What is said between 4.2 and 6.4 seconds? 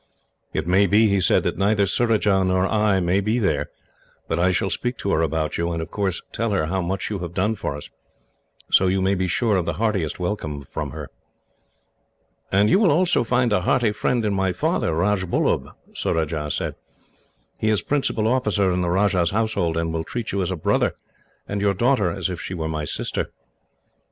but I shall speak to her about you, and of course